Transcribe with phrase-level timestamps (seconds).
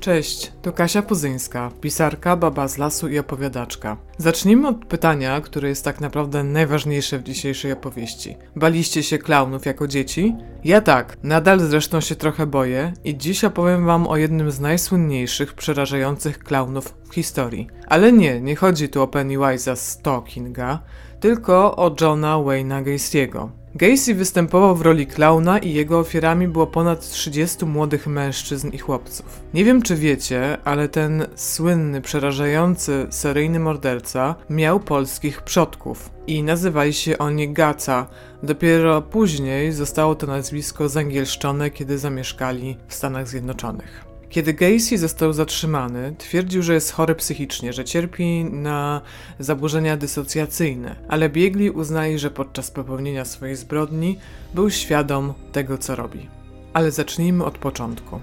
[0.00, 3.96] Cześć, to Kasia Puzyńska, pisarka, baba z lasu i opowiadaczka.
[4.18, 8.36] Zacznijmy od pytania, które jest tak naprawdę najważniejsze w dzisiejszej opowieści.
[8.56, 10.36] Baliście się klaunów jako dzieci?
[10.64, 15.54] Ja tak, nadal zresztą się trochę boję i dziś opowiem wam o jednym z najsłynniejszych,
[15.54, 17.68] przerażających klaunów w historii.
[17.86, 20.78] Ale nie, nie chodzi tu o Pennywise'a z Talkinga,
[21.20, 23.59] tylko o Johna Wayne'a Gacy'ego.
[23.74, 29.40] Gacy występował w roli klauna i jego ofiarami było ponad 30 młodych mężczyzn i chłopców.
[29.54, 36.92] Nie wiem czy wiecie, ale ten słynny, przerażający seryjny morderca miał polskich przodków i nazywali
[36.92, 38.06] się oni Gaca.
[38.42, 44.09] Dopiero później zostało to nazwisko zangielszczone, kiedy zamieszkali w Stanach Zjednoczonych.
[44.30, 49.00] Kiedy Gacy został zatrzymany, twierdził, że jest chory psychicznie, że cierpi na
[49.38, 54.18] zaburzenia dysocjacyjne, ale biegli uznali, że podczas popełnienia swojej zbrodni
[54.54, 56.28] był świadom tego, co robi.
[56.72, 58.20] Ale zacznijmy od początku.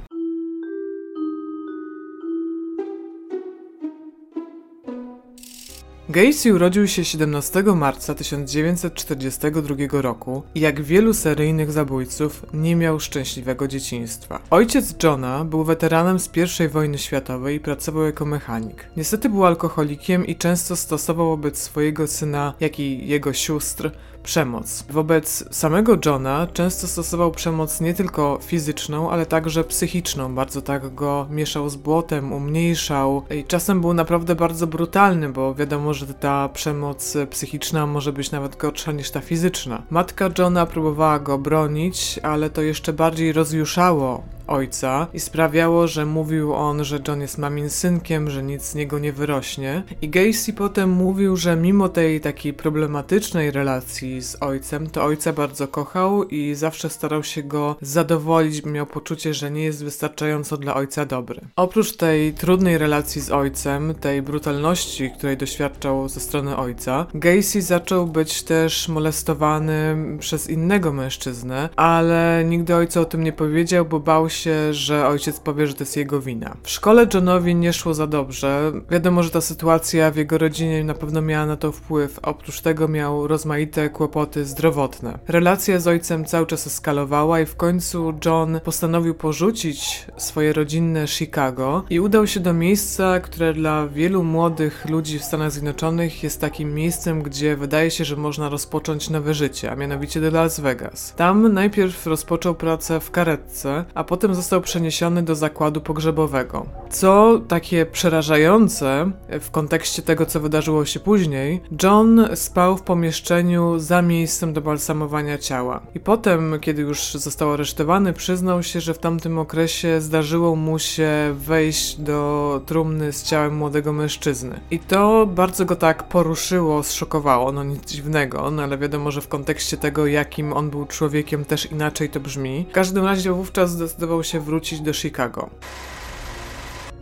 [6.10, 13.68] Gacy urodził się 17 marca 1942 roku i jak wielu seryjnych zabójców nie miał szczęśliwego
[13.68, 14.40] dzieciństwa.
[14.50, 16.30] Ojciec Johna był weteranem z
[16.66, 18.86] I wojny światowej i pracował jako mechanik.
[18.98, 23.92] Niestety był alkoholikiem i często stosował wobec swojego syna, jak i jego sióstr
[24.24, 24.86] przemoc.
[24.90, 30.36] Wobec samego Johna często stosował przemoc nie tylko fizyczną, ale także psychiczną.
[30.36, 35.94] Bardzo tak go mieszał z błotem, umniejszał i czasem był naprawdę bardzo brutalny, bo wiadomo,
[35.94, 39.84] że ta przemoc psychiczna może być nawet gorsza niż ta fizyczna.
[39.90, 46.54] Matka Johna próbowała go bronić, ale to jeszcze bardziej rozjuszało ojca i sprawiało, że mówił
[46.54, 49.84] on, że John jest mamin synkiem, że nic z niego nie wyrośnie.
[50.02, 55.68] I Gacy potem mówił, że mimo tej takiej problematycznej relacji z ojcem, to ojca bardzo
[55.68, 61.06] kochał i zawsze starał się go zadowolić, miał poczucie, że nie jest wystarczająco dla ojca
[61.06, 61.42] dobry.
[61.56, 68.08] Oprócz tej trudnej relacji z ojcem, tej brutalności, której doświadczał ze strony ojca, Gacy zaczął
[68.08, 74.30] być też molestowany przez innego mężczyznę, ale nigdy ojca o tym nie powiedział, bo bał
[74.30, 76.58] się się, że ojciec powie, że to jest jego wina.
[76.64, 78.72] W szkole Johnowi nie szło za dobrze.
[78.92, 82.20] Wiadomo, że ta sytuacja w jego rodzinie na pewno miała na to wpływ.
[82.22, 85.20] Oprócz tego miał rozmaite kłopoty zdrowotne.
[85.28, 91.84] Relacja z ojcem cały czas eskalowała i w końcu John postanowił porzucić swoje rodzinne Chicago
[91.90, 96.74] i udał się do miejsca, które dla wielu młodych ludzi w Stanach Zjednoczonych jest takim
[96.74, 101.14] miejscem, gdzie wydaje się, że można rozpocząć nowe życie, a mianowicie do Las Vegas.
[101.16, 106.66] Tam najpierw rozpoczął pracę w karetce, a potem potem został przeniesiony do zakładu pogrzebowego.
[106.90, 114.02] Co takie przerażające w kontekście tego, co wydarzyło się później, John spał w pomieszczeniu za
[114.02, 115.82] miejscem do balsamowania ciała.
[115.96, 121.10] I potem, kiedy już został aresztowany, przyznał się, że w tamtym okresie zdarzyło mu się
[121.38, 124.60] wejść do trumny z ciałem młodego mężczyzny.
[124.72, 129.28] I to bardzo go tak poruszyło, zszokowało, no nic dziwnego, no ale wiadomo, że w
[129.28, 132.66] kontekście tego, jakim on był człowiekiem, też inaczej to brzmi.
[132.70, 135.50] W każdym razie wówczas zdecydował się wrócić do Chicago.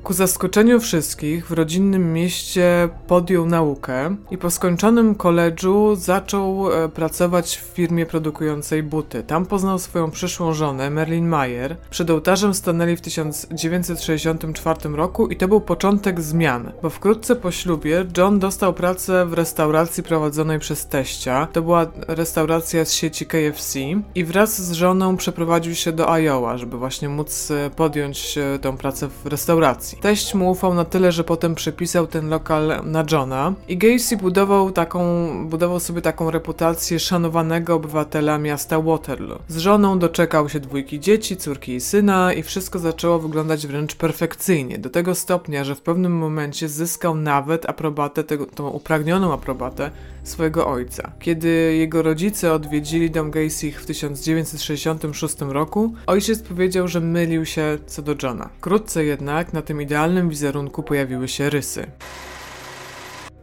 [0.05, 7.57] Ku zaskoczeniu wszystkich w rodzinnym mieście podjął naukę i po skończonym koledżu zaczął e, pracować
[7.57, 9.23] w firmie produkującej buty.
[9.23, 11.75] Tam poznał swoją przyszłą żonę, Merlin Mayer.
[11.89, 18.05] Przed ołtarzem stanęli w 1964 roku i to był początek zmian, bo wkrótce po ślubie
[18.17, 21.47] John dostał pracę w restauracji prowadzonej przez teścia.
[21.53, 23.79] To była restauracja z sieci KFC
[24.15, 28.77] i wraz z żoną przeprowadził się do Iowa, żeby właśnie móc e, podjąć e, tę
[28.77, 29.94] pracę w restauracji.
[30.01, 33.53] Teść mu ufał na tyle, że potem przepisał ten lokal na Johna.
[33.67, 39.39] I Gacy budował taką, budował sobie taką reputację szanowanego obywatela miasta Waterloo.
[39.47, 44.77] Z żoną doczekał się dwójki dzieci, córki i syna i wszystko zaczęło wyglądać wręcz perfekcyjnie,
[44.77, 49.91] do tego stopnia, że w pewnym momencie zyskał nawet aprobatę, tego, tą upragnioną aprobatę
[50.27, 51.11] swojego ojca.
[51.19, 58.01] Kiedy jego rodzice odwiedzili dom Gacy w 1966 roku, ojciec powiedział, że mylił się co
[58.01, 58.49] do Johna.
[58.57, 61.87] Wkrótce jednak na tym idealnym wizerunku pojawiły się rysy.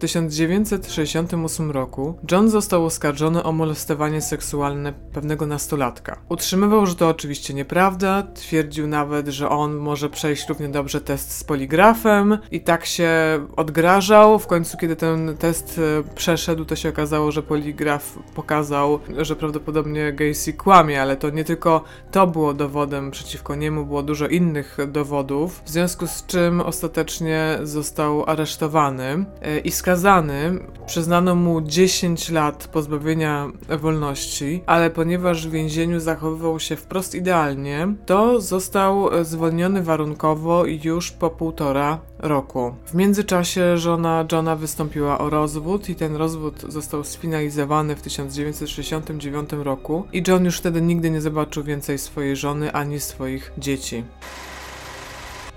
[0.03, 6.19] 1968 roku John został oskarżony o molestowanie seksualne pewnego nastolatka.
[6.29, 11.45] Utrzymywał, że to oczywiście nieprawda, twierdził nawet, że on może przejść równie dobrze test z
[11.45, 13.11] poligrafem i tak się
[13.57, 14.39] odgrażał.
[14.39, 20.13] W końcu, kiedy ten test e, przeszedł, to się okazało, że poligraf pokazał, że prawdopodobnie
[20.13, 25.63] Gacy kłamie, ale to nie tylko to było dowodem przeciwko niemu, było dużo innych dowodów,
[25.65, 32.69] w związku z czym ostatecznie został aresztowany e, i skazany skazany, przyznano mu 10 lat
[32.69, 41.11] pozbawienia wolności, ale ponieważ w więzieniu zachowywał się wprost idealnie, to został zwolniony warunkowo już
[41.11, 42.75] po półtora roku.
[42.87, 50.05] W międzyczasie żona Johna wystąpiła o rozwód i ten rozwód został sfinalizowany w 1969 roku
[50.13, 54.05] i John już wtedy nigdy nie zobaczył więcej swojej żony ani swoich dzieci.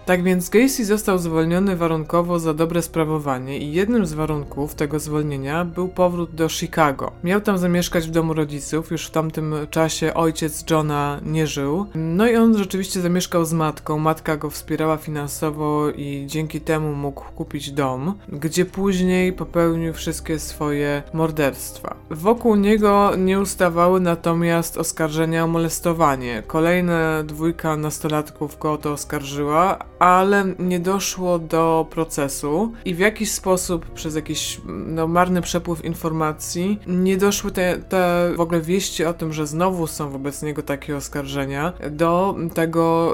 [0.06, 5.66] Tak więc Gacy został zwolniony warunkowo za dobre sprawowanie i jednym z warunków tego zwolnienia
[5.66, 7.12] był powrót do Chicago.
[7.24, 11.86] Miał tam zamieszkać w domu rodziców, już w tamtym czasie ojciec Johna nie żył.
[11.96, 17.24] No i on rzeczywiście zamieszkał z matką, matka go wspierała finansowo i dzięki temu mógł
[17.36, 21.96] kupić dom, gdzie później popełnił wszystkie swoje morderstwa.
[22.12, 26.44] Wokół niego nie ustawały natomiast oskarżenia o molestowanie.
[26.48, 33.31] Kolejna dwójka nastolatków go o to oskarżyła, ale nie doszło do procesu i w jakiś
[33.31, 39.13] sposób przez jakiś no, marny przepływ informacji nie doszły te, te w ogóle wieści o
[39.13, 43.13] tym, że znowu są wobec niego takie oskarżenia do tego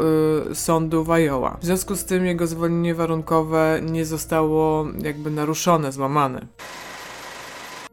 [0.52, 1.58] y, sądu w Iowa.
[1.62, 6.46] W związku z tym jego zwolnienie warunkowe nie zostało jakby naruszone, złamane.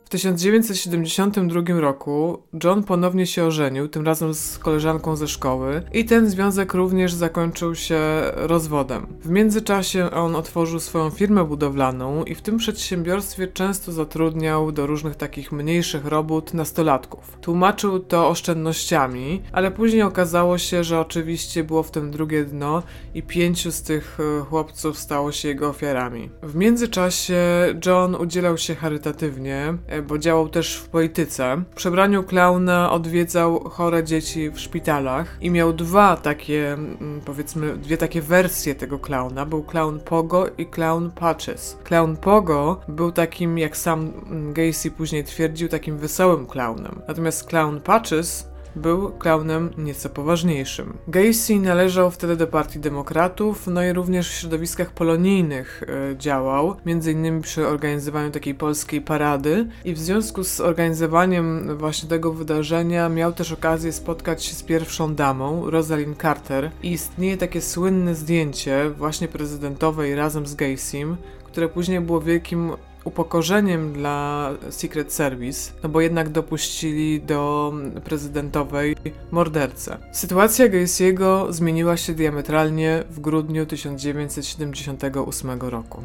[0.09, 6.31] W 1972 roku John ponownie się ożenił, tym razem z koleżanką ze szkoły, i ten
[6.31, 8.01] związek również zakończył się
[8.35, 9.07] rozwodem.
[9.21, 15.17] W międzyczasie on otworzył swoją firmę budowlaną i w tym przedsiębiorstwie często zatrudniał do różnych
[15.17, 17.39] takich mniejszych robót nastolatków.
[17.41, 22.83] Tłumaczył to oszczędnościami, ale później okazało się, że oczywiście było w tym drugie dno
[23.15, 26.31] i pięciu z tych e, chłopców stało się jego ofiarami.
[26.43, 27.39] W międzyczasie
[27.87, 31.63] John udzielał się charytatywnie, e, bo działał też w polityce.
[31.71, 37.97] W przebraniu klauna odwiedzał chore dzieci w szpitalach i miał dwa takie, mm, powiedzmy, dwie
[37.97, 39.47] takie wersje tego klauna.
[39.47, 41.79] Był klaun Pogo i klaun Patches.
[41.85, 47.01] Klaun Pogo był takim, jak sam mm, Gacy później twierdził, takim wesołym klaunem.
[47.09, 50.99] Natomiast klaun Patches był klaunem nieco poważniejszym.
[51.09, 55.83] Gacy należał wtedy do Partii Demokratów, no i również w środowiskach polonijnych
[56.13, 62.09] e, działał, między innymi przy organizowaniu takiej polskiej parady i w związku z organizowaniem właśnie
[62.09, 67.61] tego wydarzenia miał też okazję spotkać się z pierwszą damą, Rosalind Carter i istnieje takie
[67.61, 72.73] słynne zdjęcie właśnie prezydentowej razem z Gacym, które później było wielkim
[73.09, 77.73] upokorzeniem dla Secret Service, no bo jednak dopuścili do
[78.05, 78.97] prezydentowej
[79.31, 79.97] mordercę.
[80.13, 86.03] Sytuacja Gacy'ego zmieniła się diametralnie w grudniu 1978 roku.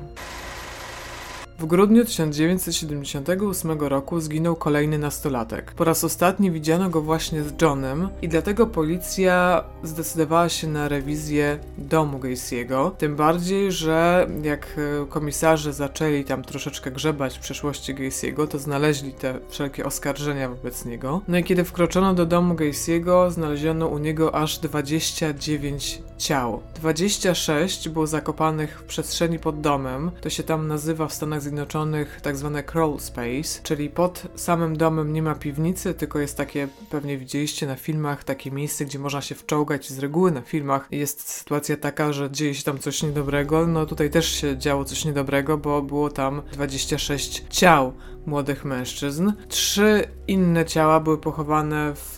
[1.60, 5.74] W grudniu 1978 roku zginął kolejny nastolatek.
[5.74, 11.60] Po raz ostatni widziano go właśnie z Johnem i dlatego policja zdecydowała się na rewizję
[11.78, 12.92] domu Gacy'ego.
[12.92, 19.14] Tym bardziej, że jak e, komisarze zaczęli tam troszeczkę grzebać w przeszłości Gacy'ego, to znaleźli
[19.14, 21.22] te wszelkie oskarżenia wobec niego.
[21.28, 26.62] No i kiedy wkroczono do domu Gacy'ego, znaleziono u niego aż 29 ciał.
[26.76, 30.12] 26 było zakopanych w przestrzeni pod domem.
[30.22, 35.14] To się tam nazywa w Stanach Zjednoczonych tak zwane crawl space, czyli pod samym domem
[35.14, 39.36] nie ma piwnicy, tylko jest takie, pewnie widzieliście na filmach, takie miejsce, gdzie można się
[39.36, 39.90] wczołgać.
[39.90, 43.68] Z reguły na filmach jest sytuacja taka, że dzieje się tam coś niedobrego.
[43.68, 47.94] No tutaj też się działo coś niedobrego, bo było tam 26 ciał
[48.26, 49.32] młodych mężczyzn.
[49.48, 52.18] Trzy inne ciała były pochowane w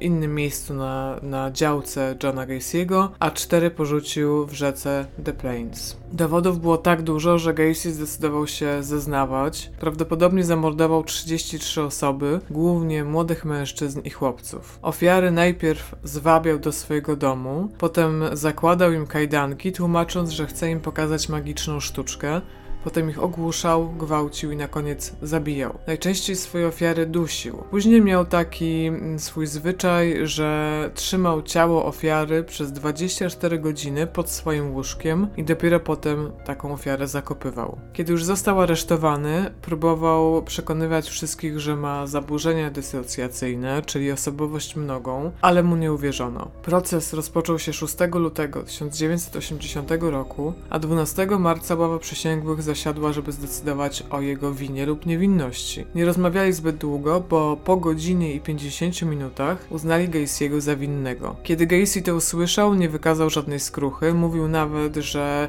[0.00, 5.96] innym miejscu na, na działce Johna Gacy'ego, a cztery porzucił w rzece The Plains.
[6.12, 9.70] Dowodów było tak dużo, że Gacy zdecydował się zeznawać.
[9.80, 14.78] Prawdopodobnie zamordował 33 osoby, głównie młodych mężczyzn i chłopców.
[14.82, 21.28] Ofiary najpierw zwabiał do swojego domu, potem zakładał im kajdanki, tłumacząc, że chce im pokazać
[21.28, 22.40] magiczną sztuczkę,
[22.84, 25.78] Potem ich ogłuszał, gwałcił i na koniec zabijał.
[25.86, 27.56] Najczęściej swoje ofiary dusił.
[27.70, 34.74] Później miał taki mm, swój zwyczaj, że trzymał ciało ofiary przez 24 godziny pod swoim
[34.74, 37.78] łóżkiem i dopiero potem taką ofiarę zakopywał.
[37.92, 45.62] Kiedy już został aresztowany, próbował przekonywać wszystkich, że ma zaburzenia dysocjacyjne, czyli osobowość mnogą, ale
[45.62, 46.50] mu nie uwierzono.
[46.62, 54.04] Proces rozpoczął się 6 lutego 1980 roku, a 12 marca ława przysięgłych zasiadła, żeby zdecydować
[54.10, 55.86] o jego winie lub niewinności.
[55.94, 61.36] Nie rozmawiali zbyt długo, bo po godzinie i 50 minutach uznali Gacy'ego za winnego.
[61.42, 65.48] Kiedy Gacy to usłyszał, nie wykazał żadnej skruchy, mówił nawet, że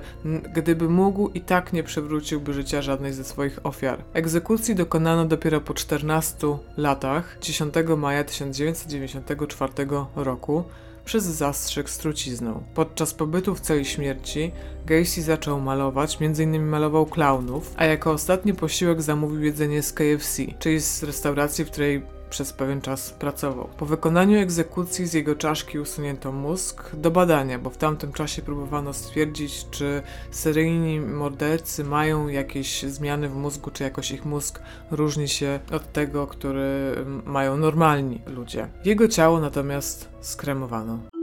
[0.55, 4.03] gdyby mógł i tak nie przywróciłby życia żadnej ze swoich ofiar.
[4.13, 9.73] Egzekucji dokonano dopiero po 14 latach, 10 maja 1994
[10.15, 10.63] roku,
[11.05, 12.63] przez zastrzyk z trucizną.
[12.73, 14.51] Podczas pobytu w celi śmierci
[14.85, 16.67] Gacy zaczął malować, m.in.
[16.67, 22.20] malował klaunów, a jako ostatni posiłek zamówił jedzenie z KFC, czyli z restauracji, w której
[22.31, 23.69] przez pewien czas pracował.
[23.77, 28.93] Po wykonaniu egzekucji z jego czaszki usunięto mózg do badania, bo w tamtym czasie próbowano
[28.93, 34.61] stwierdzić, czy seryjni mordercy mają jakieś zmiany w mózgu, czy jakoś ich mózg
[34.91, 36.95] różni się od tego, który
[37.25, 38.67] mają normalni ludzie.
[38.85, 41.20] Jego ciało natomiast skremowano.